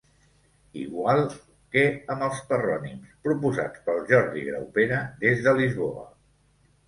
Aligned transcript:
Igual 0.83 1.19
que 1.75 1.81
amb 2.13 2.25
els 2.27 2.39
“parrònims” 2.53 3.11
proposats 3.27 3.83
pel 3.89 4.01
Jordi 4.13 4.45
Graupera 4.49 5.03
des 5.27 5.47
de 5.49 5.55
Lisboa. 5.61 6.09